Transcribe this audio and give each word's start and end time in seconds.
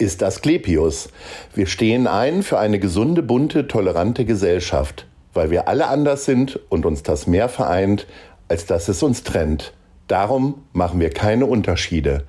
ist 0.00 0.22
Asklepios. 0.22 1.10
Wir 1.54 1.66
stehen 1.66 2.06
ein 2.06 2.42
für 2.42 2.58
eine 2.58 2.78
gesunde, 2.78 3.22
bunte, 3.22 3.68
tolerante 3.68 4.24
Gesellschaft, 4.24 5.06
weil 5.34 5.50
wir 5.50 5.68
alle 5.68 5.88
anders 5.88 6.24
sind 6.24 6.58
und 6.68 6.86
uns 6.86 7.02
das 7.02 7.26
mehr 7.26 7.48
vereint, 7.48 8.06
als 8.48 8.66
dass 8.66 8.88
es 8.88 9.02
uns 9.02 9.22
trennt. 9.22 9.72
Darum 10.08 10.64
machen 10.72 10.98
wir 11.00 11.10
keine 11.10 11.46
Unterschiede. 11.46 12.26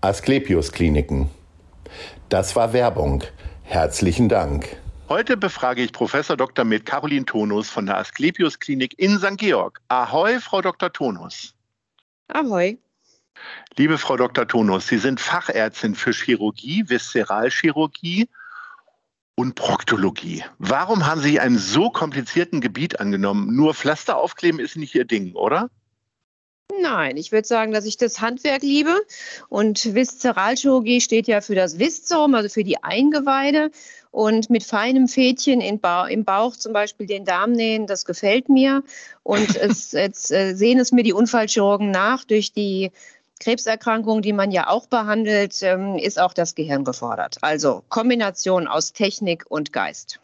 Asklepios 0.00 0.72
Kliniken. 0.72 1.30
Das 2.28 2.56
war 2.56 2.72
Werbung. 2.72 3.24
Herzlichen 3.62 4.28
Dank. 4.28 4.76
Heute 5.08 5.36
befrage 5.36 5.82
ich 5.82 5.92
Professor 5.92 6.36
Dr. 6.36 6.64
Med 6.64 6.86
Caroline 6.86 7.24
Tonus 7.24 7.70
von 7.70 7.86
der 7.86 7.98
Asklepios 7.98 8.58
Klinik 8.58 8.98
in 8.98 9.18
St. 9.18 9.36
Georg. 9.36 9.80
Ahoi, 9.88 10.40
Frau 10.40 10.60
Dr. 10.60 10.92
Tonus. 10.92 11.54
Ahoi. 12.28 12.78
Liebe 13.76 13.98
Frau 13.98 14.16
Dr. 14.16 14.46
Tonus, 14.46 14.86
Sie 14.86 14.98
sind 14.98 15.20
Fachärztin 15.20 15.94
für 15.94 16.12
Chirurgie, 16.12 16.88
Viszeralchirurgie 16.88 18.28
und 19.34 19.54
Proktologie. 19.54 20.44
Warum 20.58 21.06
haben 21.06 21.20
Sie 21.20 21.40
einem 21.40 21.58
so 21.58 21.90
komplizierten 21.90 22.60
Gebiet 22.60 23.00
angenommen? 23.00 23.54
Nur 23.54 23.74
Pflaster 23.74 24.16
aufkleben 24.18 24.60
ist 24.60 24.76
nicht 24.76 24.94
Ihr 24.94 25.04
Ding, 25.04 25.34
oder? 25.34 25.70
Nein, 26.80 27.16
ich 27.16 27.32
würde 27.32 27.46
sagen, 27.46 27.72
dass 27.72 27.84
ich 27.84 27.96
das 27.96 28.20
Handwerk 28.20 28.62
liebe. 28.62 28.94
Und 29.48 29.94
Viszeralchirurgie 29.94 31.00
steht 31.00 31.26
ja 31.26 31.40
für 31.40 31.54
das 31.54 31.78
Viszerum, 31.78 32.34
also 32.34 32.48
für 32.48 32.64
die 32.64 32.82
Eingeweide. 32.82 33.70
Und 34.10 34.50
mit 34.50 34.62
feinem 34.62 35.08
Fädchen 35.08 35.60
im 35.60 35.80
Bauch 35.80 36.56
zum 36.56 36.72
Beispiel 36.72 37.06
den 37.06 37.24
Darm 37.24 37.52
nähen, 37.52 37.86
das 37.86 38.04
gefällt 38.04 38.48
mir. 38.48 38.82
Und 39.22 39.56
es, 39.56 39.92
jetzt 39.92 40.30
äh, 40.32 40.54
sehen 40.54 40.78
es 40.78 40.92
mir 40.92 41.02
die 41.02 41.12
Unfallchirurgen 41.12 41.90
nach 41.90 42.24
durch 42.24 42.52
die 42.52 42.90
Krebserkrankungen, 43.42 44.22
die 44.22 44.32
man 44.32 44.52
ja 44.52 44.68
auch 44.68 44.86
behandelt, 44.86 45.62
ähm, 45.62 45.96
ist 45.96 46.20
auch 46.20 46.32
das 46.32 46.54
Gehirn 46.54 46.84
gefordert. 46.84 47.38
Also 47.40 47.82
Kombination 47.88 48.68
aus 48.68 48.92
Technik 48.92 49.44
und 49.48 49.72
Geist. 49.72 50.20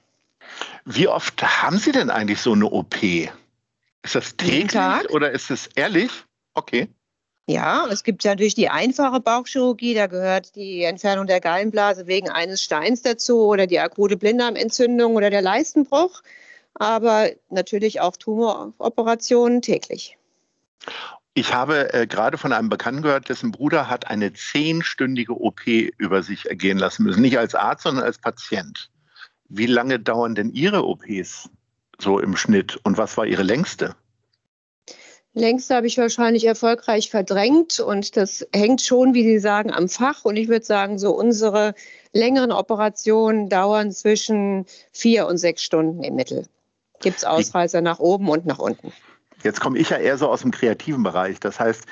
Wie 0.84 1.08
oft 1.08 1.42
haben 1.42 1.78
Sie 1.78 1.90
denn 1.90 2.10
eigentlich 2.10 2.40
so 2.40 2.52
eine 2.52 2.66
OP? 2.66 3.02
Ist 3.02 4.14
das 4.14 4.36
täglich 4.36 5.10
oder 5.10 5.32
ist 5.32 5.50
es 5.50 5.66
ehrlich? 5.74 6.10
Okay. 6.54 6.88
Ja, 7.48 7.86
es 7.90 8.04
gibt 8.04 8.22
ja 8.24 8.32
natürlich 8.32 8.54
die 8.54 8.68
einfache 8.68 9.20
Bauchchirurgie, 9.20 9.94
da 9.94 10.06
gehört 10.06 10.54
die 10.54 10.84
Entfernung 10.84 11.26
der 11.26 11.40
Gallenblase 11.40 12.06
wegen 12.06 12.28
eines 12.28 12.62
Steins 12.62 13.02
dazu 13.02 13.46
oder 13.46 13.66
die 13.66 13.80
akute 13.80 14.16
Blinddarmentzündung 14.16 15.16
oder 15.16 15.30
der 15.30 15.42
Leistenbruch, 15.42 16.22
aber 16.74 17.30
natürlich 17.48 18.00
auch 18.00 18.16
Tumoroperationen 18.16 19.62
täglich. 19.62 20.18
Ich 21.38 21.54
habe 21.54 21.94
äh, 21.94 22.08
gerade 22.08 22.36
von 22.36 22.52
einem 22.52 22.68
Bekannten 22.68 23.02
gehört, 23.02 23.28
dessen 23.28 23.52
Bruder 23.52 23.88
hat 23.88 24.08
eine 24.08 24.32
zehnstündige 24.32 25.40
OP 25.40 25.68
über 25.68 26.24
sich 26.24 26.46
ergehen 26.46 26.78
lassen 26.78 27.04
müssen. 27.04 27.22
Nicht 27.22 27.38
als 27.38 27.54
Arzt, 27.54 27.84
sondern 27.84 28.04
als 28.04 28.18
Patient. 28.18 28.90
Wie 29.48 29.66
lange 29.66 30.00
dauern 30.00 30.34
denn 30.34 30.50
Ihre 30.50 30.84
OPs 30.84 31.48
so 31.96 32.18
im 32.18 32.36
Schnitt 32.36 32.80
und 32.82 32.98
was 32.98 33.16
war 33.16 33.24
Ihre 33.24 33.44
längste? 33.44 33.94
Längste 35.32 35.76
habe 35.76 35.86
ich 35.86 35.96
wahrscheinlich 35.96 36.44
erfolgreich 36.44 37.08
verdrängt 37.08 37.78
und 37.78 38.16
das 38.16 38.44
hängt 38.52 38.82
schon, 38.82 39.14
wie 39.14 39.22
Sie 39.22 39.38
sagen, 39.38 39.72
am 39.72 39.88
Fach. 39.88 40.24
Und 40.24 40.34
ich 40.34 40.48
würde 40.48 40.64
sagen, 40.64 40.98
so 40.98 41.12
unsere 41.12 41.76
längeren 42.12 42.50
Operationen 42.50 43.48
dauern 43.48 43.92
zwischen 43.92 44.66
vier 44.90 45.28
und 45.28 45.38
sechs 45.38 45.62
Stunden 45.62 46.02
im 46.02 46.16
Mittel. 46.16 46.48
Gibt 46.98 47.18
es 47.18 47.24
Ausreißer 47.24 47.80
nach 47.80 48.00
oben 48.00 48.28
und 48.28 48.44
nach 48.44 48.58
unten. 48.58 48.92
Jetzt 49.42 49.60
komme 49.60 49.78
ich 49.78 49.90
ja 49.90 49.98
eher 49.98 50.18
so 50.18 50.28
aus 50.28 50.42
dem 50.42 50.50
kreativen 50.50 51.02
Bereich. 51.02 51.38
Das 51.38 51.60
heißt, 51.60 51.84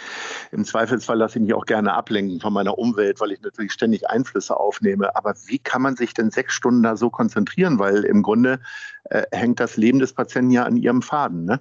im 0.53 0.65
Zweifelsfall 0.65 1.19
lasse 1.19 1.39
ich 1.39 1.45
mich 1.45 1.55
auch 1.55 1.67
gerne 1.67 1.93
ablenken 1.95 2.41
von 2.41 2.53
meiner 2.53 2.77
Umwelt, 2.77 3.21
weil 3.21 3.33
ich 3.33 3.41
natürlich 3.41 3.73
ständig 3.73 4.09
Einflüsse 4.09 4.59
aufnehme. 4.59 5.15
Aber 5.15 5.35
wie 5.47 5.59
kann 5.59 5.83
man 5.83 5.97
sich 5.97 6.13
denn 6.13 6.31
sechs 6.31 6.55
Stunden 6.55 6.83
da 6.83 6.97
so 6.97 7.09
konzentrieren? 7.11 7.79
Weil 7.79 8.05
im 8.05 8.23
Grunde 8.23 8.61
äh, 9.05 9.23
hängt 9.31 9.61
das 9.61 9.77
Leben 9.77 10.01
des 10.01 10.13
Patienten 10.13 10.51
ja 10.51 10.65
an 10.65 10.77
ihrem 10.77 11.03
Faden. 11.03 11.45
Ne? 11.45 11.61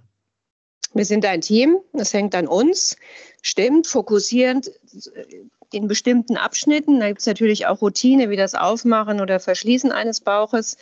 Wir 0.94 1.06
sind 1.06 1.26
ein 1.26 1.42
Team, 1.42 1.78
das 1.94 2.14
hängt 2.14 2.34
an 2.36 2.48
uns. 2.48 2.96
Stimmt, 3.42 3.86
fokussierend 3.86 4.72
in 5.72 5.88
bestimmten 5.88 6.38
Abschnitten. 6.38 7.00
Da 7.00 7.10
gibt 7.10 7.20
es 7.20 7.28
natürlich 7.28 7.68
auch 7.68 7.82
Routine, 7.82 8.30
wie 8.30 8.38
das 8.38 8.56
Aufmachen 8.56 9.20
oder 9.20 9.40
Verschließen 9.40 9.92
eines 9.92 10.22
Bauches. 10.22 10.78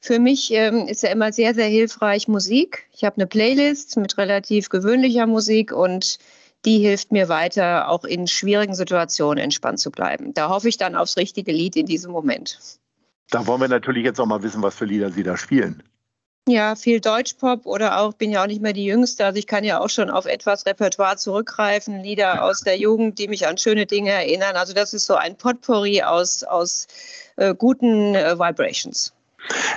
Für 0.00 0.18
mich 0.18 0.52
ähm, 0.52 0.86
ist 0.86 1.02
ja 1.02 1.10
immer 1.10 1.32
sehr, 1.32 1.54
sehr 1.54 1.66
hilfreich 1.66 2.28
Musik. 2.28 2.88
Ich 2.92 3.04
habe 3.04 3.16
eine 3.16 3.26
Playlist 3.26 3.96
mit 3.96 4.18
relativ 4.18 4.68
gewöhnlicher 4.68 5.26
Musik 5.26 5.72
und 5.72 6.18
die 6.64 6.78
hilft 6.78 7.12
mir 7.12 7.28
weiter, 7.28 7.88
auch 7.88 8.04
in 8.04 8.26
schwierigen 8.26 8.74
Situationen 8.74 9.42
entspannt 9.42 9.78
zu 9.78 9.90
bleiben. 9.90 10.34
Da 10.34 10.48
hoffe 10.48 10.68
ich 10.68 10.76
dann 10.76 10.96
aufs 10.96 11.16
richtige 11.16 11.52
Lied 11.52 11.76
in 11.76 11.86
diesem 11.86 12.12
Moment. 12.12 12.58
Da 13.30 13.46
wollen 13.46 13.60
wir 13.60 13.68
natürlich 13.68 14.04
jetzt 14.04 14.20
auch 14.20 14.26
mal 14.26 14.42
wissen, 14.42 14.62
was 14.62 14.74
für 14.74 14.84
Lieder 14.84 15.10
Sie 15.10 15.22
da 15.22 15.36
spielen. 15.36 15.82
Ja, 16.48 16.76
viel 16.76 17.00
Deutschpop 17.00 17.66
oder 17.66 17.98
auch, 17.98 18.14
bin 18.14 18.30
ja 18.30 18.42
auch 18.42 18.46
nicht 18.46 18.62
mehr 18.62 18.72
die 18.72 18.84
Jüngste, 18.84 19.24
also 19.24 19.36
ich 19.36 19.48
kann 19.48 19.64
ja 19.64 19.80
auch 19.80 19.88
schon 19.88 20.10
auf 20.10 20.26
etwas 20.26 20.64
Repertoire 20.64 21.16
zurückgreifen, 21.16 22.04
Lieder 22.04 22.44
aus 22.44 22.60
der 22.60 22.78
Jugend, 22.78 23.18
die 23.18 23.26
mich 23.26 23.48
an 23.48 23.58
schöne 23.58 23.84
Dinge 23.84 24.10
erinnern. 24.10 24.54
Also 24.54 24.72
das 24.72 24.94
ist 24.94 25.06
so 25.06 25.16
ein 25.16 25.36
Potpourri 25.36 26.02
aus, 26.02 26.44
aus 26.44 26.86
äh, 27.34 27.52
guten 27.52 28.14
äh, 28.14 28.38
Vibrations. 28.38 29.12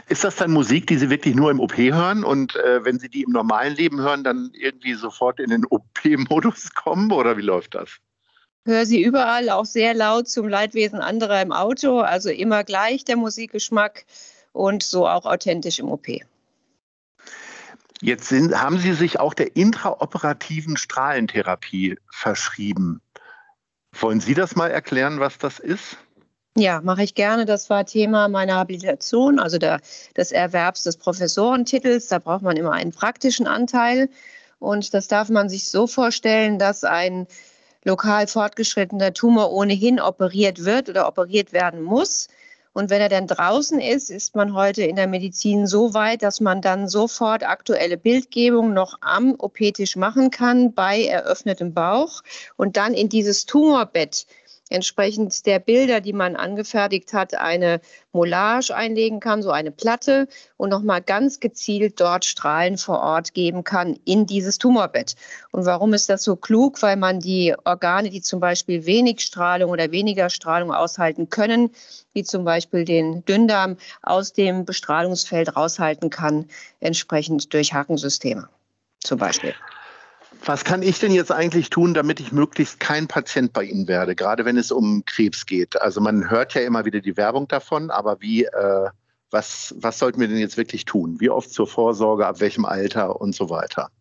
Ist 0.07 0.23
das 0.23 0.35
dann 0.35 0.51
Musik, 0.51 0.87
die 0.87 0.97
Sie 0.97 1.09
wirklich 1.09 1.35
nur 1.35 1.51
im 1.51 1.59
OP 1.59 1.77
hören 1.77 2.23
und 2.23 2.55
äh, 2.55 2.83
wenn 2.83 2.99
Sie 2.99 3.09
die 3.09 3.23
im 3.23 3.31
normalen 3.31 3.75
Leben 3.75 3.99
hören, 4.01 4.23
dann 4.23 4.51
irgendwie 4.53 4.93
sofort 4.93 5.39
in 5.39 5.49
den 5.49 5.65
OP-Modus 5.65 6.73
kommen 6.75 7.11
oder 7.11 7.37
wie 7.37 7.41
läuft 7.41 7.75
das? 7.75 7.89
Höre 8.65 8.85
sie 8.85 9.01
überall, 9.01 9.49
auch 9.49 9.65
sehr 9.65 9.93
laut 9.93 10.27
zum 10.27 10.47
Leidwesen 10.47 10.99
anderer 10.99 11.41
im 11.41 11.51
Auto, 11.51 12.01
also 12.01 12.29
immer 12.29 12.63
gleich 12.63 13.05
der 13.05 13.15
Musikgeschmack 13.15 14.05
und 14.51 14.83
so 14.83 15.07
auch 15.07 15.25
authentisch 15.25 15.79
im 15.79 15.89
OP. 15.89 16.07
Jetzt 18.01 18.29
sind, 18.29 18.61
haben 18.61 18.77
Sie 18.77 18.93
sich 18.93 19.19
auch 19.19 19.33
der 19.33 19.55
intraoperativen 19.55 20.77
Strahlentherapie 20.77 21.97
verschrieben. 22.09 23.01
Wollen 23.91 24.21
Sie 24.21 24.35
das 24.35 24.55
mal 24.55 24.69
erklären, 24.69 25.19
was 25.19 25.37
das 25.37 25.59
ist? 25.59 25.97
Ja, 26.59 26.81
mache 26.81 27.03
ich 27.03 27.15
gerne. 27.15 27.45
Das 27.45 27.69
war 27.69 27.85
Thema 27.85 28.27
meiner 28.27 28.55
Habilitation, 28.55 29.39
also 29.39 29.57
der, 29.57 29.79
des 30.17 30.33
Erwerbs 30.33 30.83
des 30.83 30.97
Professorentitels. 30.97 32.09
Da 32.09 32.19
braucht 32.19 32.41
man 32.41 32.57
immer 32.57 32.73
einen 32.73 32.91
praktischen 32.91 33.47
Anteil. 33.47 34.09
Und 34.59 34.93
das 34.93 35.07
darf 35.07 35.29
man 35.29 35.47
sich 35.47 35.69
so 35.69 35.87
vorstellen, 35.87 36.59
dass 36.59 36.83
ein 36.83 37.27
lokal 37.85 38.27
fortgeschrittener 38.27 39.13
Tumor 39.13 39.53
ohnehin 39.53 40.01
operiert 40.01 40.65
wird 40.65 40.89
oder 40.89 41.07
operiert 41.07 41.53
werden 41.53 41.81
muss. 41.81 42.27
Und 42.73 42.89
wenn 42.89 42.99
er 42.99 43.09
dann 43.09 43.27
draußen 43.27 43.79
ist, 43.79 44.09
ist 44.11 44.35
man 44.35 44.53
heute 44.53 44.83
in 44.83 44.97
der 44.97 45.07
Medizin 45.07 45.65
so 45.65 45.93
weit, 45.93 46.23
dass 46.23 46.41
man 46.41 46.61
dann 46.61 46.89
sofort 46.89 47.47
aktuelle 47.47 47.95
Bildgebung 47.95 48.73
noch 48.73 48.97
am 48.99 49.33
OP-Tisch 49.37 49.95
machen 49.95 50.29
kann 50.29 50.73
bei 50.73 51.05
eröffnetem 51.05 51.73
Bauch 51.73 52.21
und 52.57 52.75
dann 52.75 52.93
in 52.93 53.07
dieses 53.07 53.45
Tumorbett 53.45 54.25
entsprechend 54.69 55.45
der 55.45 55.59
Bilder, 55.59 56.01
die 56.01 56.13
man 56.13 56.35
angefertigt 56.35 57.13
hat, 57.13 57.33
eine 57.33 57.81
Mollage 58.11 58.75
einlegen 58.75 59.19
kann, 59.19 59.41
so 59.41 59.51
eine 59.51 59.71
Platte 59.71 60.27
und 60.57 60.69
nochmal 60.69 61.01
ganz 61.01 61.39
gezielt 61.39 61.99
dort 61.99 62.25
Strahlen 62.25 62.77
vor 62.77 62.99
Ort 62.99 63.33
geben 63.33 63.63
kann 63.63 63.99
in 64.05 64.25
dieses 64.25 64.57
Tumorbett. 64.57 65.15
Und 65.51 65.65
warum 65.65 65.93
ist 65.93 66.09
das 66.09 66.23
so 66.23 66.35
klug? 66.35 66.81
Weil 66.81 66.95
man 66.95 67.19
die 67.19 67.55
Organe, 67.65 68.09
die 68.09 68.21
zum 68.21 68.39
Beispiel 68.39 68.85
wenig 68.85 69.21
Strahlung 69.21 69.71
oder 69.71 69.91
weniger 69.91 70.29
Strahlung 70.29 70.71
aushalten 70.71 71.29
können, 71.29 71.71
wie 72.13 72.23
zum 72.23 72.43
Beispiel 72.43 72.85
den 72.85 73.25
Dünndarm, 73.25 73.77
aus 74.01 74.33
dem 74.33 74.65
Bestrahlungsfeld 74.65 75.55
raushalten 75.55 76.09
kann, 76.09 76.45
entsprechend 76.79 77.53
durch 77.53 77.73
Hackensysteme 77.73 78.47
zum 78.99 79.17
Beispiel. 79.17 79.53
Was 80.45 80.63
kann 80.63 80.81
ich 80.81 80.99
denn 80.99 81.11
jetzt 81.11 81.31
eigentlich 81.31 81.69
tun, 81.69 81.93
damit 81.93 82.19
ich 82.19 82.31
möglichst 82.31 82.79
kein 82.79 83.07
Patient 83.07 83.53
bei 83.53 83.63
Ihnen 83.63 83.87
werde, 83.87 84.15
gerade 84.15 84.45
wenn 84.45 84.57
es 84.57 84.71
um 84.71 85.03
Krebs 85.05 85.45
geht? 85.45 85.81
Also 85.81 86.01
man 86.01 86.29
hört 86.29 86.53
ja 86.53 86.61
immer 86.61 86.85
wieder 86.85 87.01
die 87.01 87.17
Werbung 87.17 87.47
davon, 87.47 87.91
aber 87.91 88.21
wie, 88.21 88.45
äh, 88.45 88.89
Was, 89.31 89.75
was 89.77 89.99
sollten 89.99 90.19
wir 90.19 90.27
denn 90.27 90.39
jetzt 90.39 90.57
wirklich 90.57 90.85
tun? 90.85 91.19
Wie 91.19 91.29
oft 91.29 91.51
zur 91.51 91.67
Vorsorge, 91.67 92.25
ab 92.25 92.39
welchem 92.39 92.65
Alter 92.65 93.21
und 93.21 93.35
so 93.35 93.51
weiter? 93.51 93.91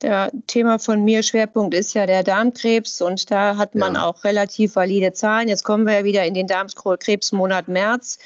Der 0.00 0.30
Thema 0.46 0.78
von 0.78 1.04
mir 1.04 1.24
Schwerpunkt 1.24 1.74
ist 1.74 1.92
ja 1.94 2.06
der 2.06 2.22
Darmkrebs 2.22 3.00
und 3.00 3.32
da 3.32 3.56
hat 3.56 3.74
man 3.74 3.94
ja. 3.94 4.04
auch 4.04 4.22
relativ 4.22 4.76
valide 4.76 5.12
Zahlen. 5.12 5.48
Jetzt 5.48 5.64
kommen 5.64 5.86
wir 5.86 5.94
ja 5.94 6.04
wieder 6.04 6.24
in 6.24 6.34
den 6.34 6.46
Darmkrebsmonat 6.46 7.66
März. 7.66 8.18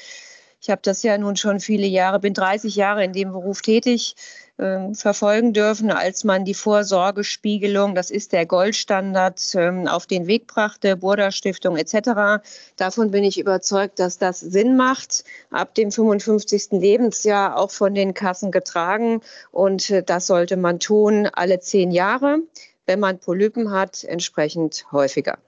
Ich 0.61 0.69
habe 0.69 0.81
das 0.83 1.01
ja 1.01 1.17
nun 1.17 1.35
schon 1.35 1.59
viele 1.59 1.87
Jahre, 1.87 2.19
bin 2.19 2.35
30 2.35 2.75
Jahre 2.75 3.03
in 3.03 3.13
dem 3.13 3.31
Beruf 3.31 3.61
tätig 3.61 4.15
ähm, 4.59 4.93
verfolgen 4.93 5.53
dürfen, 5.53 5.89
als 5.89 6.23
man 6.23 6.45
die 6.45 6.53
Vorsorgespiegelung, 6.53 7.95
das 7.95 8.11
ist 8.11 8.33
der 8.33 8.45
Goldstandard, 8.45 9.41
ähm, 9.55 9.87
auf 9.87 10.05
den 10.05 10.27
Weg 10.27 10.45
brachte, 10.45 10.95
Burda 10.95 11.31
Stiftung 11.31 11.75
etc. 11.75 12.43
Davon 12.75 13.09
bin 13.09 13.23
ich 13.23 13.39
überzeugt, 13.39 13.97
dass 13.97 14.19
das 14.19 14.39
Sinn 14.39 14.77
macht, 14.77 15.23
ab 15.49 15.73
dem 15.73 15.91
55. 15.91 16.67
Lebensjahr 16.71 17.57
auch 17.57 17.71
von 17.71 17.95
den 17.95 18.13
Kassen 18.13 18.51
getragen. 18.51 19.21
Und 19.51 19.89
äh, 19.89 20.03
das 20.03 20.27
sollte 20.27 20.55
man 20.55 20.79
tun 20.79 21.27
alle 21.33 21.59
zehn 21.59 21.89
Jahre. 21.89 22.37
Wenn 22.85 22.99
man 22.99 23.17
Polypen 23.17 23.71
hat, 23.71 24.03
entsprechend 24.03 24.85
häufiger 24.91 25.39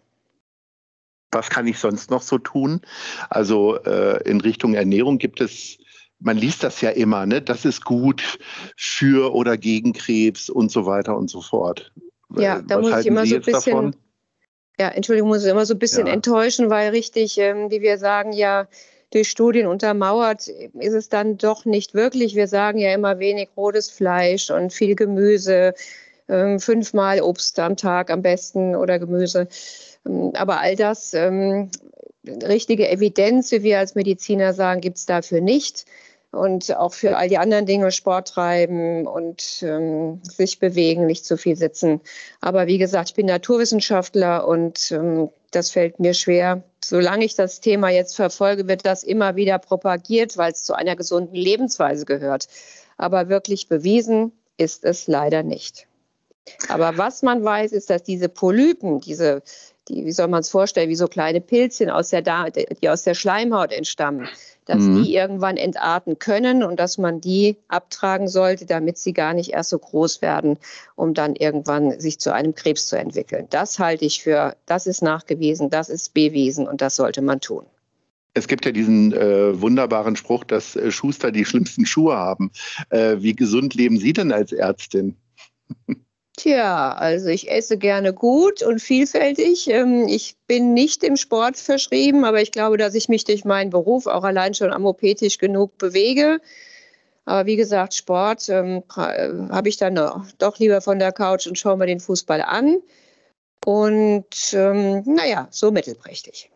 was 1.32 1.50
kann 1.50 1.68
ich 1.68 1.78
sonst 1.80 2.10
noch 2.10 2.22
so 2.22 2.38
tun? 2.38 2.80
Also 3.30 3.76
äh, 3.84 4.24
in 4.24 4.40
Richtung 4.40 4.74
Ernährung 4.74 5.18
gibt 5.18 5.42
es 5.42 5.78
man 6.20 6.38
liest 6.38 6.64
das 6.64 6.82
ja 6.82 6.90
immer, 6.92 7.26
ne? 7.26 7.42
das 7.42 7.66
ist 7.66 7.84
gut 7.84 8.40
für 8.78 9.34
oder 9.34 9.58
gegen 9.58 9.94
Krebs 9.94 10.50
und 10.50 10.72
so 10.72 10.86
weiter 10.86 11.18
und 11.18 11.30
so 11.30 11.42
fort. 11.42 11.92
Ja, 12.38 12.62
da 12.62 12.78
Was 12.78 12.90
muss 12.90 13.00
ich 13.02 13.08
immer 13.08 13.26
so 13.26 13.36
ein 13.36 13.42
bisschen, 13.42 13.74
davon? 13.74 13.96
ja, 14.80 14.90
Entschuldigung, 14.90 15.30
muss 15.30 15.44
ich 15.44 15.52
immer 15.52 15.66
so 15.66 15.74
ein 15.74 15.80
bisschen 15.80 16.08
ja. 16.08 16.14
enttäuschen, 16.14 16.70
weil 16.70 16.90
richtig, 16.90 17.38
ähm, 17.38 17.70
wie 17.70 17.82
wir 17.82 17.98
sagen, 17.98 18.34
ja, 18.34 18.68
durch 19.12 19.30
Studien 19.30 19.68
untermauert 19.68 20.48
ist 20.48 20.94
es 20.94 21.10
dann 21.10 21.38
doch 21.38 21.66
nicht 21.66 21.94
wirklich. 21.94 22.36
Wir 22.36 22.48
sagen 22.48 22.80
ja 22.80 22.94
immer 22.94 23.20
wenig 23.20 23.50
rotes 23.56 23.90
Fleisch 23.90 24.50
und 24.50 24.74
viel 24.74 24.96
Gemüse, 24.96 25.74
ähm, 26.28 26.60
fünfmal 26.60 27.22
Obst 27.22 27.60
am 27.60 27.78
Tag 27.78 28.10
am 28.10 28.22
besten 28.22 28.76
oder 28.76 29.00
Gemüse. 29.00 29.48
Ähm, 30.06 30.32
aber 30.36 30.60
all 30.60 30.76
das, 30.76 31.14
ähm, 31.14 31.70
richtige 32.44 32.90
Evidenz, 32.90 33.52
wie 33.52 33.64
wir 33.64 33.80
als 33.80 33.96
Mediziner 33.96 34.54
sagen, 34.54 34.82
gibt 34.82 34.98
es 34.98 35.06
dafür 35.06 35.42
nicht 35.42 35.86
und 36.36 36.76
auch 36.76 36.94
für 36.94 37.18
all 37.18 37.30
die 37.30 37.38
anderen 37.38 37.66
Dinge, 37.66 37.92
Sport 37.92 38.30
treiben 38.30 39.08
und 39.08 39.64
ähm, 39.64 40.22
sich 40.24 40.60
bewegen, 40.60 41.06
nicht 41.06 41.26
zu 41.26 41.38
viel 41.38 41.56
sitzen. 41.56 42.02
Aber 42.42 42.68
wie 42.68 42.78
gesagt, 42.78 43.10
ich 43.10 43.16
bin 43.16 43.26
Naturwissenschaftler 43.26 44.48
und 44.48 44.92
ähm, 44.92 45.30
das 45.52 45.72
fällt 45.72 46.00
mir 46.00 46.14
schwer. 46.14 46.64
Solange 46.84 47.26
ich 47.26 47.36
das 47.36 47.62
Thema 47.62 47.90
jetzt 47.90 48.16
verfolge, 48.16 48.68
wird 48.68 48.86
das 48.86 49.04
immer 49.04 49.36
wieder 49.36 49.58
propagiert, 49.58 50.38
weil 50.38 50.52
es 50.52 50.64
zu 50.64 50.74
einer 50.74 50.96
gesunden 50.96 51.36
Lebensweise 51.36 52.06
gehört. 52.06 52.48
Aber 52.98 53.30
wirklich 53.30 53.68
bewiesen 53.68 54.32
ist 54.58 54.84
es 54.86 55.08
leider 55.08 55.44
nicht. 55.44 55.88
Aber 56.70 56.98
was 56.98 57.24
man 57.24 57.44
weiß, 57.44 57.72
ist, 57.72 57.90
dass 57.90 58.04
diese 58.04 58.30
Polypen, 58.30 59.00
diese, 59.00 59.42
die, 59.88 60.06
wie 60.06 60.12
soll 60.12 60.28
man 60.28 60.42
es 60.42 60.50
vorstellen, 60.50 60.90
wie 60.90 60.96
so 60.96 61.08
kleine 61.08 61.42
Pilzchen 61.42 61.90
aus 61.90 62.10
der, 62.10 62.22
die 62.52 62.90
aus 62.90 63.04
der 63.04 63.14
Schleimhaut 63.14 63.72
entstammen, 63.72 64.28
dass 64.66 64.80
mhm. 64.80 65.04
die 65.04 65.16
irgendwann 65.16 65.58
entarten 65.58 66.18
können 66.18 66.64
und 66.64 66.80
dass 66.80 66.98
man 66.98 67.22
die 67.22 67.58
abtragen 67.68 68.28
sollte, 68.28 68.66
damit 68.66 68.98
sie 68.98 69.14
gar 69.14 69.34
nicht 69.34 69.54
erst 69.54 69.70
so 69.70 69.80
groß 69.80 70.22
werden, 70.22 70.58
um 70.96 71.14
dann 71.14 71.36
irgendwann 71.36 72.00
sich 72.00 72.20
zu 72.20 72.34
einem 72.34 72.56
Krebs 72.56 72.88
zu 72.88 72.98
entwickeln. 72.98 73.48
Das 73.50 73.80
halte 73.80 74.06
ich 74.06 74.24
für, 74.24 74.56
das 74.66 74.88
ist 74.88 75.02
nachgewiesen, 75.02 75.70
das 75.70 75.90
ist 75.90 76.14
bewiesen 76.14 76.68
und 76.68 76.82
das 76.82 76.96
sollte 76.96 77.22
man 77.22 77.40
tun. 77.42 77.66
Es 78.34 78.48
gibt 78.48 78.66
ja 78.66 78.74
diesen 78.74 79.14
äh, 79.14 79.62
wunderbaren 79.62 80.18
Spruch, 80.18 80.44
dass 80.44 80.76
äh, 80.76 80.92
Schuster 80.92 81.32
die 81.32 81.46
schlimmsten 81.46 81.86
Schuhe 81.86 82.18
haben. 82.18 82.52
Äh, 82.90 83.18
wie 83.20 83.34
gesund 83.34 83.76
leben 83.76 83.98
Sie 83.98 84.12
denn 84.12 84.34
als 84.34 84.52
Ärztin? 84.52 85.16
Tja, 86.38 86.92
also 86.94 87.30
ich 87.30 87.50
esse 87.50 87.78
gerne 87.78 88.14
gut 88.14 88.62
und 88.62 88.80
vielfältig. 88.80 89.70
Ähm, 89.70 90.08
ich 90.08 90.36
bin 90.48 90.74
nicht 90.74 91.04
im 91.04 91.16
Sport 91.16 91.58
verschrieben, 91.58 92.26
aber 92.26 92.42
ich 92.42 92.52
glaube, 92.52 92.78
dass 92.78 92.94
ich 92.94 93.08
mich 93.08 93.24
durch 93.24 93.46
meinen 93.46 93.70
Beruf 93.70 94.06
auch 94.06 94.24
allein 94.24 94.54
schon 94.54 94.74
amopetisch 94.74 95.38
genug 95.38 95.78
bewege. 95.78 96.42
Aber 97.24 97.46
wie 97.48 97.56
gesagt, 97.56 97.94
Sport 97.94 98.50
ähm, 98.50 98.84
äh, 98.98 99.30
habe 99.50 99.70
ich 99.70 99.78
dann 99.78 99.96
doch 100.38 100.60
lieber 100.60 100.82
von 100.82 101.00
der 101.00 101.14
Couch 101.14 101.48
und 101.48 101.58
schaue 101.58 101.78
mir 101.78 101.88
den 101.88 102.02
Fußball 102.02 102.42
an. 102.42 102.82
Und 103.66 104.54
ähm, 104.54 105.04
naja, 105.06 105.48
so 105.52 105.72
mittelprächtig. 105.72 106.52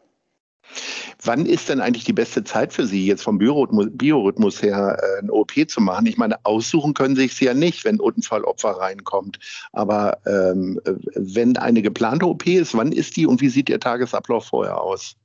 Wann 1.24 1.46
ist 1.46 1.70
denn 1.70 1.82
eigentlich 1.82 2.06
die 2.06 2.14
beste 2.14 2.44
Zeit 2.44 2.74
für 2.74 2.86
Sie, 2.86 3.06
jetzt 3.06 3.24
vom 3.24 3.38
Biorhythmus, 3.38 4.62
her 4.62 4.98
äh, 5.02 5.20
eine 5.20 5.32
OP 5.32 5.52
zu 5.68 5.82
machen? 5.82 6.06
Ich 6.06 6.18
meine, 6.18 6.38
aussuchen 6.46 6.94
können 6.94 7.16
Sie 7.16 7.24
sich 7.24 7.40
ja 7.42 7.54
nicht, 7.54 7.84
wenn 7.86 8.00
Unfallopfer 8.00 8.72
reinkommt. 8.72 9.40
Aber 9.74 10.18
ähm, 10.26 10.80
wenn 11.16 11.58
eine 11.58 11.82
geplante 11.82 12.26
OP 12.26 12.48
ist, 12.48 12.76
wann 12.76 12.92
ist 12.92 13.18
die 13.18 13.26
und 13.26 13.42
wie 13.42 13.50
sieht 13.50 13.70
Ihr 13.70 13.80
Tagesablauf 13.80 14.46
vorher 14.46 14.82
aus? 14.82 15.16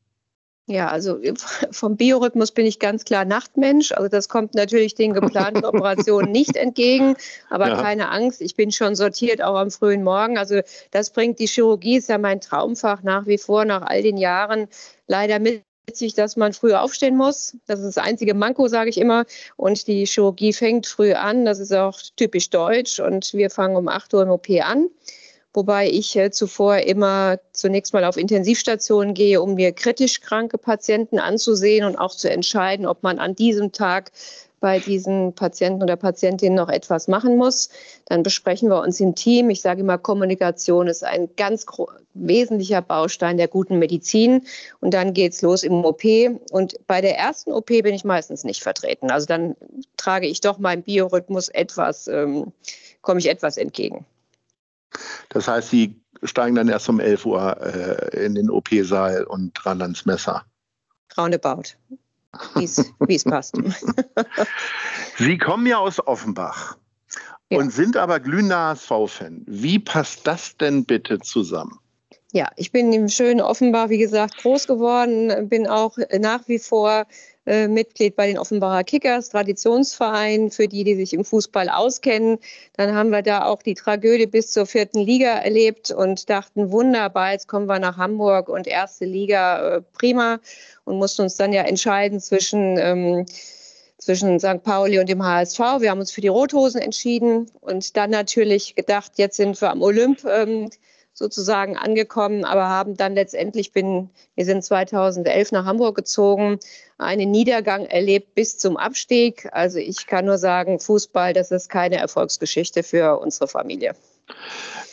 Ja, 0.66 0.88
also 0.88 1.18
vom 1.70 1.96
Biorhythmus 1.96 2.52
bin 2.52 2.66
ich 2.66 2.78
ganz 2.78 3.04
klar 3.04 3.24
Nachtmensch. 3.24 3.92
Also 3.92 4.08
das 4.08 4.28
kommt 4.28 4.54
natürlich 4.54 4.94
den 4.94 5.12
geplanten 5.12 5.64
Operationen 5.64 6.32
nicht 6.32 6.56
entgegen. 6.56 7.16
Aber 7.50 7.68
ja. 7.68 7.82
keine 7.82 8.10
Angst, 8.10 8.40
ich 8.40 8.56
bin 8.56 8.72
schon 8.72 8.94
sortiert, 8.94 9.42
auch 9.42 9.56
am 9.56 9.70
frühen 9.70 10.02
Morgen. 10.02 10.38
Also 10.38 10.60
das 10.90 11.10
bringt 11.10 11.38
die 11.38 11.46
Chirurgie, 11.46 11.96
ist 11.96 12.08
ja 12.08 12.18
mein 12.18 12.40
Traumfach 12.40 13.02
nach 13.02 13.26
wie 13.26 13.38
vor, 13.38 13.64
nach 13.64 13.82
all 13.82 14.02
den 14.02 14.16
Jahren 14.16 14.68
leider 15.06 15.38
mit 15.38 15.64
sich, 15.92 16.14
dass 16.14 16.36
man 16.36 16.54
früh 16.54 16.72
aufstehen 16.72 17.14
muss. 17.14 17.58
Das 17.66 17.80
ist 17.80 17.96
das 17.96 17.98
einzige 17.98 18.32
Manko, 18.32 18.68
sage 18.68 18.88
ich 18.88 18.96
immer. 18.96 19.26
Und 19.56 19.86
die 19.86 20.06
Chirurgie 20.06 20.54
fängt 20.54 20.86
früh 20.86 21.12
an. 21.12 21.44
Das 21.44 21.58
ist 21.58 21.74
auch 21.74 22.00
typisch 22.16 22.48
deutsch. 22.48 23.00
Und 23.00 23.34
wir 23.34 23.50
fangen 23.50 23.76
um 23.76 23.88
8 23.88 24.14
Uhr 24.14 24.22
im 24.22 24.30
OP 24.30 24.48
an 24.62 24.88
wobei 25.54 25.88
ich 25.88 26.14
äh, 26.16 26.30
zuvor 26.30 26.78
immer 26.78 27.38
zunächst 27.52 27.94
mal 27.94 28.04
auf 28.04 28.16
Intensivstationen 28.16 29.14
gehe, 29.14 29.40
um 29.40 29.54
mir 29.54 29.72
kritisch 29.72 30.20
kranke 30.20 30.58
Patienten 30.58 31.18
anzusehen 31.18 31.86
und 31.86 31.96
auch 31.96 32.14
zu 32.14 32.30
entscheiden, 32.30 32.86
ob 32.86 33.02
man 33.02 33.18
an 33.18 33.34
diesem 33.34 33.72
Tag 33.72 34.12
bei 34.64 34.78
diesen 34.78 35.34
Patienten 35.34 35.82
oder 35.82 35.94
Patientinnen 35.94 36.54
noch 36.54 36.70
etwas 36.70 37.06
machen 37.06 37.36
muss. 37.36 37.68
Dann 38.06 38.22
besprechen 38.22 38.70
wir 38.70 38.80
uns 38.80 38.98
im 38.98 39.14
Team. 39.14 39.50
Ich 39.50 39.60
sage 39.60 39.80
immer, 39.80 39.98
Kommunikation 39.98 40.86
ist 40.86 41.04
ein 41.04 41.28
ganz 41.36 41.66
wesentlicher 42.14 42.80
Baustein 42.80 43.36
der 43.36 43.48
guten 43.48 43.78
Medizin. 43.78 44.46
Und 44.80 44.94
dann 44.94 45.12
geht's 45.12 45.42
los 45.42 45.64
im 45.64 45.84
OP. 45.84 46.02
Und 46.50 46.76
bei 46.86 47.02
der 47.02 47.18
ersten 47.18 47.52
OP 47.52 47.66
bin 47.66 47.92
ich 47.94 48.04
meistens 48.04 48.42
nicht 48.42 48.62
vertreten. 48.62 49.10
Also 49.10 49.26
dann 49.26 49.54
trage 49.98 50.26
ich 50.26 50.40
doch 50.40 50.56
meinem 50.56 50.82
Biorhythmus 50.82 51.50
etwas, 51.50 52.08
ähm, 52.08 52.50
komme 53.02 53.20
ich 53.20 53.28
etwas 53.28 53.58
entgegen. 53.58 54.06
Das 55.30 55.48
heißt, 55.48 55.70
Sie 55.70 56.00
steigen 56.22 56.56
dann 56.56 56.68
erst 56.68 56.88
um 56.88 57.00
11 57.00 57.26
Uhr 57.26 57.60
äh, 57.60 58.24
in 58.24 58.34
den 58.34 58.50
OP-Saal 58.50 59.24
und 59.24 59.52
dran 59.54 59.82
ans 59.82 60.06
Messer. 60.06 60.44
Roundabout. 61.16 61.76
Wie 62.54 63.14
es 63.14 63.24
passt. 63.24 63.56
Sie 65.18 65.38
kommen 65.38 65.66
ja 65.66 65.78
aus 65.78 66.04
Offenbach 66.04 66.76
ja. 67.50 67.58
und 67.58 67.70
sind 67.70 67.96
aber 67.96 68.20
glühender 68.20 68.70
HSV-Fan. 68.70 69.44
Wie 69.46 69.78
passt 69.78 70.26
das 70.26 70.56
denn 70.56 70.84
bitte 70.84 71.20
zusammen? 71.20 71.78
Ja, 72.34 72.50
ich 72.56 72.72
bin 72.72 72.92
im 72.92 73.08
schönen 73.08 73.40
Offenbach, 73.40 73.90
wie 73.90 73.98
gesagt, 73.98 74.38
groß 74.38 74.66
geworden, 74.66 75.48
bin 75.48 75.68
auch 75.68 75.96
nach 76.18 76.48
wie 76.48 76.58
vor 76.58 77.06
äh, 77.46 77.68
Mitglied 77.68 78.16
bei 78.16 78.26
den 78.26 78.38
Offenbarer 78.38 78.82
Kickers, 78.82 79.28
Traditionsverein 79.28 80.50
für 80.50 80.66
die, 80.66 80.82
die 80.82 80.96
sich 80.96 81.12
im 81.12 81.24
Fußball 81.24 81.68
auskennen. 81.68 82.38
Dann 82.76 82.92
haben 82.92 83.10
wir 83.10 83.22
da 83.22 83.44
auch 83.44 83.62
die 83.62 83.74
Tragödie 83.74 84.26
bis 84.26 84.50
zur 84.50 84.66
vierten 84.66 84.98
Liga 84.98 85.28
erlebt 85.28 85.92
und 85.92 86.28
dachten, 86.28 86.72
wunderbar, 86.72 87.30
jetzt 87.30 87.46
kommen 87.46 87.66
wir 87.66 87.78
nach 87.78 87.98
Hamburg 87.98 88.48
und 88.48 88.66
erste 88.66 89.04
Liga, 89.04 89.76
äh, 89.76 89.82
prima. 89.92 90.40
Und 90.86 90.98
mussten 90.98 91.22
uns 91.22 91.36
dann 91.36 91.52
ja 91.52 91.62
entscheiden 91.62 92.18
zwischen 92.18 92.78
ähm, 92.78 93.26
zwischen 93.98 94.40
St. 94.40 94.64
Pauli 94.64 94.98
und 94.98 95.08
dem 95.08 95.24
HSV. 95.24 95.60
Wir 95.78 95.90
haben 95.92 96.00
uns 96.00 96.10
für 96.10 96.20
die 96.20 96.28
Rothosen 96.28 96.80
entschieden 96.80 97.46
und 97.60 97.96
dann 97.96 98.10
natürlich 98.10 98.74
gedacht, 98.74 99.12
jetzt 99.18 99.36
sind 99.36 99.60
wir 99.62 99.70
am 99.70 99.82
Olymp. 99.82 100.24
Ähm, 100.24 100.68
sozusagen 101.14 101.76
angekommen, 101.76 102.44
aber 102.44 102.68
haben 102.68 102.96
dann 102.96 103.14
letztendlich 103.14 103.72
bin, 103.72 104.10
wir 104.34 104.44
sind 104.44 104.64
2011 104.64 105.52
nach 105.52 105.64
Hamburg 105.64 105.96
gezogen, 105.96 106.58
einen 106.98 107.30
Niedergang 107.30 107.86
erlebt 107.86 108.34
bis 108.34 108.58
zum 108.58 108.76
Abstieg. 108.76 109.48
Also 109.52 109.78
ich 109.78 110.06
kann 110.06 110.26
nur 110.26 110.38
sagen, 110.38 110.80
Fußball, 110.80 111.32
das 111.32 111.52
ist 111.52 111.70
keine 111.70 111.96
Erfolgsgeschichte 111.96 112.82
für 112.82 113.18
unsere 113.20 113.48
Familie. 113.48 113.94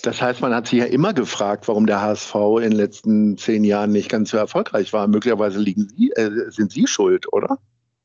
Das 0.03 0.21
heißt, 0.21 0.41
man 0.41 0.53
hat 0.53 0.67
sich 0.67 0.79
ja 0.79 0.85
immer 0.85 1.13
gefragt, 1.13 1.67
warum 1.67 1.87
der 1.87 2.01
HSV 2.01 2.35
in 2.57 2.61
den 2.61 2.71
letzten 2.71 3.37
zehn 3.37 3.63
Jahren 3.63 3.91
nicht 3.91 4.09
ganz 4.09 4.29
so 4.29 4.37
erfolgreich 4.37 4.93
war. 4.93 5.07
Möglicherweise 5.07 5.59
liegen 5.59 5.87
Sie, 5.89 6.11
äh, 6.11 6.29
sind 6.49 6.71
Sie 6.71 6.87
schuld, 6.87 7.31
oder? 7.33 7.57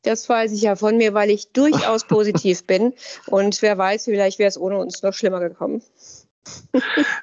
Das 0.02 0.28
weiß 0.28 0.52
ich 0.52 0.62
ja 0.62 0.76
von 0.76 0.96
mir, 0.98 1.14
weil 1.14 1.30
ich 1.30 1.52
durchaus 1.52 2.04
positiv 2.08 2.66
bin. 2.66 2.94
Und 3.26 3.60
wer 3.60 3.76
weiß, 3.76 4.04
vielleicht 4.04 4.38
wäre 4.38 4.48
es 4.48 4.58
ohne 4.58 4.78
uns 4.78 5.02
noch 5.02 5.14
schlimmer 5.14 5.40
gekommen. 5.40 5.82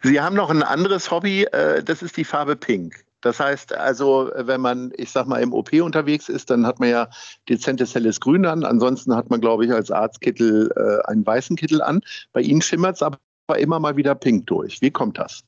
Sie 0.03 0.19
haben 0.19 0.35
noch 0.35 0.49
ein 0.49 0.63
anderes 0.63 1.11
Hobby, 1.11 1.43
äh, 1.45 1.83
das 1.83 2.01
ist 2.01 2.17
die 2.17 2.23
Farbe 2.23 2.55
Pink. 2.55 3.05
Das 3.23 3.39
heißt 3.39 3.73
also, 3.73 4.29
wenn 4.35 4.59
man, 4.59 4.91
ich 4.97 5.11
sag 5.11 5.27
mal, 5.27 5.41
im 5.41 5.53
OP 5.53 5.71
unterwegs 5.73 6.27
ist, 6.27 6.49
dann 6.49 6.67
hat 6.67 6.79
man 6.79 6.89
ja 6.89 7.09
dezentes 7.47 7.95
helles 7.95 8.19
Grün 8.19 8.45
an. 8.45 8.65
Ansonsten 8.65 9.15
hat 9.15 9.29
man, 9.29 9.39
glaube 9.39 9.65
ich, 9.65 9.71
als 9.71 9.91
Arztkittel 9.91 10.69
äh, 10.75 11.09
einen 11.09 11.25
weißen 11.25 11.55
Kittel 11.55 11.81
an. 11.81 12.01
Bei 12.33 12.41
Ihnen 12.41 12.61
schimmert 12.61 12.97
es 12.97 13.01
aber 13.01 13.17
immer 13.57 13.79
mal 13.79 13.95
wieder 13.95 14.13
pink 14.13 14.47
durch. 14.47 14.81
Wie 14.81 14.91
kommt 14.91 15.17
das? 15.17 15.43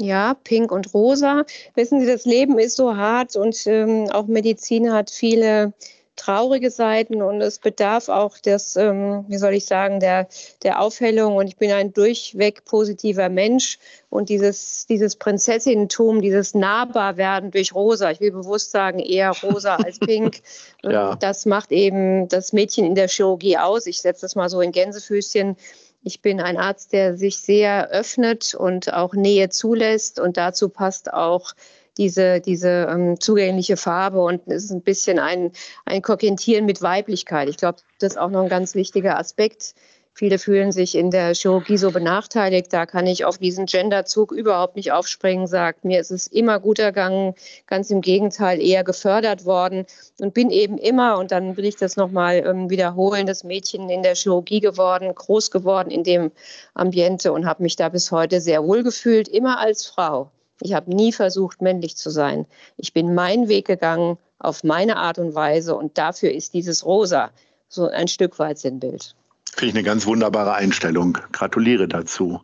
Ja, 0.00 0.34
pink 0.34 0.72
und 0.72 0.94
rosa. 0.94 1.44
Wissen 1.74 2.00
Sie, 2.00 2.06
das 2.06 2.24
Leben 2.24 2.58
ist 2.58 2.76
so 2.76 2.96
hart 2.96 3.36
und 3.36 3.66
ähm, 3.66 4.08
auch 4.10 4.26
Medizin 4.26 4.92
hat 4.92 5.10
viele 5.10 5.74
traurige 6.20 6.70
Seiten 6.70 7.22
und 7.22 7.40
es 7.40 7.58
bedarf 7.58 8.10
auch 8.10 8.36
des, 8.36 8.76
ähm, 8.76 9.24
wie 9.28 9.38
soll 9.38 9.54
ich 9.54 9.64
sagen, 9.64 10.00
der, 10.00 10.28
der 10.62 10.80
Aufhellung. 10.80 11.36
Und 11.36 11.46
ich 11.46 11.56
bin 11.56 11.72
ein 11.72 11.94
durchweg 11.94 12.66
positiver 12.66 13.30
Mensch 13.30 13.78
und 14.10 14.28
dieses, 14.28 14.86
dieses 14.86 15.16
Prinzessinnentum, 15.16 16.20
dieses 16.20 16.54
Nahbarwerden 16.54 17.50
durch 17.50 17.74
Rosa, 17.74 18.10
ich 18.10 18.20
will 18.20 18.32
bewusst 18.32 18.70
sagen, 18.70 18.98
eher 18.98 19.32
rosa 19.42 19.76
als 19.76 19.98
pink, 20.00 20.42
ja. 20.82 21.16
das 21.16 21.46
macht 21.46 21.72
eben 21.72 22.28
das 22.28 22.52
Mädchen 22.52 22.84
in 22.84 22.94
der 22.94 23.08
Chirurgie 23.08 23.56
aus. 23.56 23.86
Ich 23.86 24.02
setze 24.02 24.22
das 24.22 24.36
mal 24.36 24.50
so 24.50 24.60
in 24.60 24.72
Gänsefüßchen. 24.72 25.56
Ich 26.02 26.20
bin 26.20 26.40
ein 26.40 26.58
Arzt, 26.58 26.92
der 26.92 27.16
sich 27.16 27.38
sehr 27.38 27.88
öffnet 27.90 28.54
und 28.54 28.92
auch 28.92 29.14
Nähe 29.14 29.48
zulässt. 29.48 30.20
Und 30.20 30.36
dazu 30.36 30.68
passt 30.68 31.12
auch 31.12 31.52
diese, 32.00 32.40
diese 32.40 32.88
ähm, 32.90 33.20
zugängliche 33.20 33.76
Farbe. 33.76 34.22
Und 34.22 34.40
es 34.46 34.64
ist 34.64 34.70
ein 34.70 34.82
bisschen 34.82 35.18
ein, 35.18 35.52
ein 35.84 36.00
Kokettieren 36.00 36.64
mit 36.64 36.80
Weiblichkeit. 36.82 37.48
Ich 37.48 37.58
glaube, 37.58 37.78
das 37.98 38.14
ist 38.14 38.18
auch 38.18 38.30
noch 38.30 38.42
ein 38.42 38.48
ganz 38.48 38.74
wichtiger 38.74 39.18
Aspekt. 39.18 39.74
Viele 40.14 40.38
fühlen 40.38 40.72
sich 40.72 40.96
in 40.96 41.10
der 41.10 41.34
Chirurgie 41.34 41.76
so 41.76 41.90
benachteiligt. 41.90 42.72
Da 42.72 42.84
kann 42.84 43.06
ich 43.06 43.24
auf 43.24 43.38
diesen 43.38 43.66
Genderzug 43.66 44.32
überhaupt 44.32 44.76
nicht 44.76 44.92
aufspringen, 44.92 45.46
sagt 45.46 45.84
mir, 45.84 46.00
ist 46.00 46.10
es 46.10 46.26
immer 46.26 46.58
gut 46.58 46.78
ergangen, 46.78 47.34
ganz 47.66 47.90
im 47.90 48.00
Gegenteil 48.00 48.60
eher 48.60 48.82
gefördert 48.82 49.44
worden 49.44 49.86
und 50.20 50.34
bin 50.34 50.50
eben 50.50 50.78
immer, 50.78 51.18
und 51.18 51.30
dann 51.32 51.56
will 51.56 51.64
ich 51.64 51.76
das 51.76 51.96
nochmal 51.96 52.44
ähm, 52.46 52.70
wiederholen, 52.70 53.26
das 53.26 53.44
Mädchen 53.44 53.88
in 53.88 54.02
der 54.02 54.14
Chirurgie 54.14 54.60
geworden, 54.60 55.14
groß 55.14 55.50
geworden 55.50 55.90
in 55.90 56.02
dem 56.02 56.32
Ambiente 56.74 57.32
und 57.32 57.46
habe 57.46 57.62
mich 57.62 57.76
da 57.76 57.88
bis 57.88 58.10
heute 58.10 58.40
sehr 58.40 58.64
wohl 58.64 58.82
gefühlt, 58.82 59.28
immer 59.28 59.58
als 59.58 59.86
Frau. 59.86 60.30
Ich 60.60 60.74
habe 60.74 60.94
nie 60.94 61.12
versucht, 61.12 61.62
männlich 61.62 61.96
zu 61.96 62.10
sein. 62.10 62.46
Ich 62.76 62.92
bin 62.92 63.14
meinen 63.14 63.48
Weg 63.48 63.66
gegangen 63.66 64.18
auf 64.38 64.64
meine 64.64 64.96
Art 64.96 65.18
und 65.18 65.34
Weise 65.34 65.76
und 65.76 65.98
dafür 65.98 66.32
ist 66.32 66.54
dieses 66.54 66.84
Rosa 66.84 67.30
so 67.68 67.88
ein 67.88 68.08
Stück 68.08 68.38
weit 68.38 68.58
Sinnbild. 68.58 69.14
Finde 69.52 69.66
ich 69.66 69.74
eine 69.74 69.82
ganz 69.82 70.06
wunderbare 70.06 70.54
Einstellung. 70.54 71.18
Gratuliere 71.32 71.88
dazu. 71.88 72.40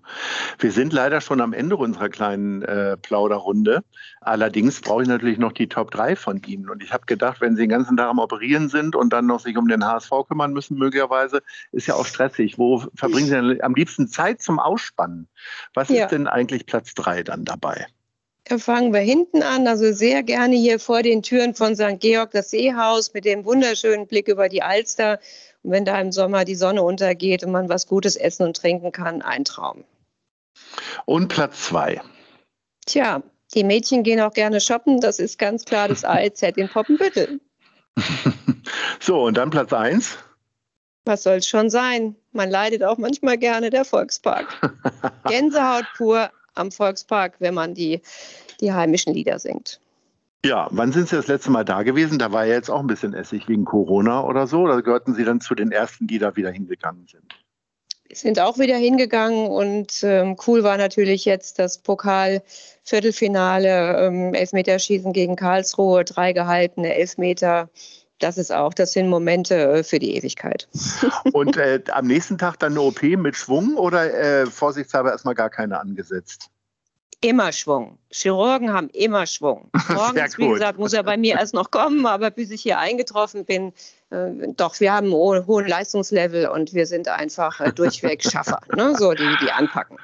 Wir 0.59 0.73
sind 0.73 0.93
leider 0.93 1.21
schon 1.21 1.41
am 1.41 1.53
Ende 1.53 1.77
unserer 1.77 2.09
kleinen 2.09 2.63
äh, 2.63 2.97
Plauderrunde. 2.97 3.85
Allerdings 4.21 4.81
brauche 4.81 5.03
ich 5.03 5.09
natürlich 5.09 5.39
noch 5.39 5.53
die 5.53 5.69
Top 5.69 5.93
3 5.93 6.17
von 6.17 6.43
Ihnen. 6.45 6.69
Und 6.69 6.83
ich 6.83 6.93
habe 6.93 7.07
gedacht, 7.07 7.41
wenn 7.41 7.55
Sie 7.55 7.63
den 7.63 7.71
ganzen 7.71 7.97
Tag 7.97 8.09
am 8.09 8.19
Operieren 8.19 8.69
sind 8.69 8.97
und 8.97 9.13
dann 9.13 9.27
noch 9.27 9.41
sich 9.41 9.57
um 9.57 9.69
den 9.69 9.85
HSV 9.85 10.11
kümmern 10.29 10.53
müssen, 10.53 10.79
möglicherweise, 10.79 11.43
ist 11.71 11.87
ja 11.87 11.95
auch 11.95 12.07
stressig. 12.07 12.59
Wo 12.59 12.85
verbringen 12.97 13.27
Sie 13.27 13.33
denn 13.33 13.63
am 13.63 13.75
liebsten 13.75 14.09
Zeit 14.09 14.43
zum 14.43 14.59
Ausspannen? 14.59 15.29
Was 15.75 15.89
ja. 15.89 16.05
ist 16.05 16.11
denn 16.11 16.27
eigentlich 16.27 16.67
Platz 16.67 16.93
3 16.95 17.23
dann 17.23 17.45
dabei? 17.45 17.87
Fangen 18.59 18.93
wir 18.93 19.01
hinten 19.01 19.43
an, 19.43 19.67
also 19.67 19.93
sehr 19.93 20.23
gerne 20.23 20.55
hier 20.55 20.79
vor 20.79 21.03
den 21.03 21.23
Türen 21.23 21.55
von 21.55 21.75
St. 21.75 21.99
Georg 21.99 22.31
das 22.31 22.51
Seehaus 22.51 23.13
mit 23.13 23.25
dem 23.25 23.45
wunderschönen 23.45 24.07
Blick 24.07 24.29
über 24.29 24.49
die 24.49 24.63
Alster 24.63 25.19
und 25.63 25.73
wenn 25.73 25.85
da 25.85 26.01
im 26.01 26.13
Sommer 26.13 26.45
die 26.45 26.55
Sonne 26.55 26.85
untergeht 26.85 27.43
und 27.43 27.51
man 27.51 27.69
was 27.69 27.89
Gutes 27.89 28.15
essen 28.15 28.47
und 28.47 28.57
trinken 28.57 28.93
kann, 28.93 29.21
ein 29.21 29.45
Traum. 29.45 29.83
Und 31.07 31.27
Platz 31.27 31.65
zwei. 31.65 32.01
Tja, 32.87 33.21
die 33.53 33.65
Mädchen 33.65 34.05
gehen 34.05 34.21
auch 34.21 34.33
gerne 34.33 34.61
shoppen. 34.61 35.01
Das 35.01 35.19
ist 35.19 35.39
ganz 35.39 35.65
klar 35.65 35.89
das 35.89 36.05
AEZ 36.05 36.43
in 36.57 36.69
Poppenbüttel. 36.69 37.41
so, 39.01 39.25
und 39.25 39.37
dann 39.37 39.51
Platz 39.51 39.73
eins. 39.73 40.19
Was 41.05 41.25
soll 41.25 41.37
es 41.37 41.49
schon 41.49 41.69
sein? 41.69 42.15
Man 42.33 42.51
leidet 42.51 42.85
auch 42.85 42.99
manchmal 42.99 43.39
gerne 43.39 43.71
der 43.71 43.85
Volkspark. 43.85 44.47
Gänsehaut 45.25 45.87
pur 45.97 46.31
am 46.57 46.73
Volkspark, 46.73 47.37
wenn 47.39 47.55
man 47.55 47.75
die, 47.75 48.01
die 48.61 48.73
heimischen 48.73 49.15
Lieder 49.15 49.39
singt. 49.39 49.81
Ja, 50.45 50.69
wann 50.71 50.93
sind 50.93 51.09
Sie 51.09 51.17
das 51.17 51.27
letzte 51.27 51.51
Mal 51.51 51.65
da 51.65 51.83
gewesen? 51.83 52.21
Da 52.21 52.31
war 52.31 52.45
ja 52.45 52.55
jetzt 52.55 52.71
auch 52.71 52.79
ein 52.81 52.87
bisschen 52.87 53.15
Essig 53.15 53.49
wegen 53.49 53.65
Corona 53.65 54.23
oder 54.23 54.47
so. 54.47 54.61
Oder 54.61 54.81
gehörten 54.83 55.15
Sie 55.15 55.25
dann 55.25 55.41
zu 55.41 55.57
den 55.57 55.73
ersten, 55.73 56.07
die 56.07 56.21
da 56.21 56.37
wieder 56.37 56.51
hingegangen 56.51 57.09
sind? 57.09 57.35
Sind 58.13 58.39
auch 58.39 58.59
wieder 58.59 58.77
hingegangen 58.77 59.49
und 59.49 60.05
ähm, 60.05 60.37
cool 60.47 60.63
war 60.63 60.77
natürlich 60.77 61.25
jetzt 61.25 61.59
das 61.59 61.79
Pokal-Viertelfinale, 61.79 64.07
ähm, 64.07 64.33
Elfmeterschießen 64.33 65.13
gegen 65.13 65.35
Karlsruhe, 65.35 66.05
drei 66.05 66.33
gehaltene 66.33 66.95
Elfmeter. 66.95 67.69
Das 68.19 68.39
ist 68.39 68.53
auch, 68.53 68.73
das 68.73 68.93
sind 68.93 69.09
Momente 69.09 69.55
äh, 69.55 69.83
für 69.85 69.99
die 69.99 70.17
Ewigkeit. 70.17 70.69
Und 71.33 71.57
äh, 71.57 71.83
am 71.91 72.07
nächsten 72.07 72.39
Tag 72.39 72.59
dann 72.59 72.73
eine 72.73 72.81
OP 72.81 73.03
mit 73.03 73.37
Schwung 73.37 73.77
oder 73.77 74.13
äh, 74.13 74.47
vorsichtshalber 74.47 75.11
erstmal 75.11 75.35
gar 75.35 75.51
keine 75.51 75.79
angesetzt? 75.79 76.51
immer 77.21 77.53
Schwung. 77.53 77.99
Chirurgen 78.11 78.73
haben 78.73 78.89
immer 78.91 79.27
Schwung. 79.27 79.71
Morgens, 79.89 80.39
wie 80.39 80.49
gesagt, 80.49 80.79
muss 80.79 80.93
er 80.93 81.03
bei 81.03 81.17
mir 81.17 81.35
erst 81.35 81.55
noch 81.55 81.71
kommen, 81.71 82.07
aber 82.07 82.31
bis 82.31 82.51
ich 82.51 82.63
hier 82.63 82.79
eingetroffen 82.79 83.45
bin, 83.45 83.73
äh, 84.11 84.31
doch, 84.57 84.79
wir 84.81 84.93
haben 84.93 85.07
einen 85.07 85.47
hohen 85.47 85.67
Leistungslevel 85.67 86.49
und 86.49 86.75
wir 86.75 86.87
sind 86.87 87.09
einfach 87.09 87.61
äh, 87.61 87.73
durchweg 87.73 88.23
Schaffer, 88.23 88.61
ne? 88.75 88.95
so 88.97 89.13
die, 89.13 89.37
die 89.41 89.51
anpacken. 89.51 89.99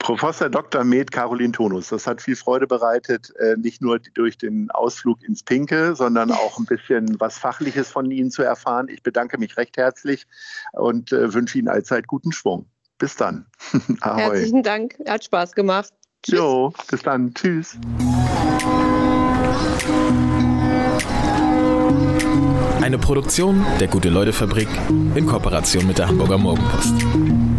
Professor 0.00 0.48
Dr. 0.48 0.82
Med 0.82 1.12
Caroline 1.12 1.52
Tonus, 1.52 1.88
das 1.88 2.06
hat 2.06 2.22
viel 2.22 2.34
Freude 2.34 2.66
bereitet, 2.66 3.32
äh, 3.36 3.56
nicht 3.56 3.82
nur 3.82 3.98
durch 4.14 4.38
den 4.38 4.70
Ausflug 4.70 5.22
ins 5.22 5.42
Pinke, 5.42 5.94
sondern 5.94 6.32
auch 6.32 6.58
ein 6.58 6.64
bisschen 6.64 7.20
was 7.20 7.38
Fachliches 7.38 7.90
von 7.90 8.10
Ihnen 8.10 8.30
zu 8.30 8.42
erfahren. 8.42 8.88
Ich 8.88 9.02
bedanke 9.02 9.38
mich 9.38 9.56
recht 9.56 9.76
herzlich 9.76 10.26
und 10.72 11.12
äh, 11.12 11.32
wünsche 11.32 11.58
Ihnen 11.58 11.68
allzeit 11.68 12.06
guten 12.06 12.32
Schwung. 12.32 12.66
Bis 12.98 13.14
dann. 13.14 13.46
Herzlichen 14.02 14.62
Dank, 14.62 14.96
hat 15.06 15.24
Spaß 15.24 15.52
gemacht. 15.52 15.92
Tschüss. 16.22 16.38
Jo, 16.38 16.72
bis 16.90 17.02
dann. 17.02 17.32
Tschüss. 17.34 17.78
Eine 22.82 22.98
Produktion 22.98 23.64
der 23.78 23.88
Gute-Leute-Fabrik 23.88 24.68
in 25.14 25.26
Kooperation 25.26 25.86
mit 25.86 25.98
der 25.98 26.08
Hamburger 26.08 26.38
Morgenpost. 26.38 27.49